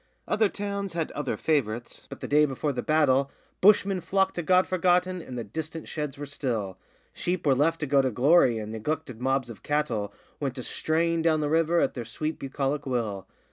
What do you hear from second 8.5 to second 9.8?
and neglected mobs of